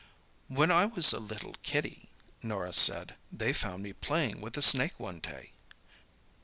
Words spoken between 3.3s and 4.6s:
"they found me playing with